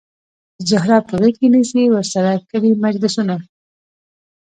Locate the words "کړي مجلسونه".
2.49-3.35